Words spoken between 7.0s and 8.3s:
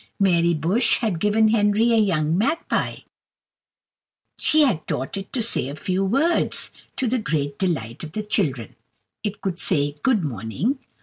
the great delight of the